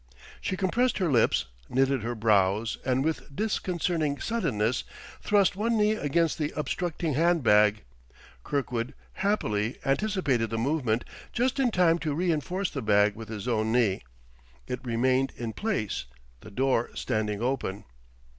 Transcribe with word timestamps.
She 0.41 0.57
compressed 0.57 0.97
her 0.97 1.11
lips, 1.11 1.45
knitted 1.69 2.01
her 2.01 2.15
brows, 2.15 2.79
and 2.83 3.05
with 3.05 3.35
disconcerting 3.35 4.19
suddenness 4.19 4.83
thrust 5.21 5.55
one 5.55 5.77
knee 5.77 5.91
against 5.91 6.39
the 6.39 6.51
obstructing 6.55 7.13
hand 7.13 7.43
bag; 7.43 7.83
Kirkwood, 8.43 8.95
happily, 9.13 9.77
anticipated 9.85 10.49
the 10.49 10.57
movement 10.57 11.05
just 11.33 11.59
in 11.59 11.69
time 11.69 11.99
to 11.99 12.15
reinforce 12.15 12.71
the 12.71 12.81
bag 12.81 13.13
with 13.13 13.29
his 13.29 13.47
own 13.47 13.71
knee; 13.71 14.01
it 14.65 14.83
remained 14.83 15.33
in 15.37 15.53
place, 15.53 16.05
the 16.39 16.49
door 16.49 16.89
standing 16.95 17.43
open. 17.43 17.83